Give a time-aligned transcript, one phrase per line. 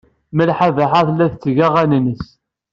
[0.35, 2.25] Malḥa Baḥa tella tetteg aɣan-nnes.